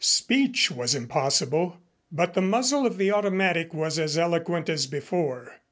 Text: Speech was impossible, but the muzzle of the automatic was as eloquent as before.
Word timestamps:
Speech 0.03 0.71
was 0.71 0.95
impossible, 0.95 1.77
but 2.11 2.33
the 2.33 2.41
muzzle 2.41 2.87
of 2.87 2.97
the 2.97 3.11
automatic 3.11 3.71
was 3.71 3.99
as 3.99 4.17
eloquent 4.17 4.67
as 4.67 4.87
before. 4.87 5.59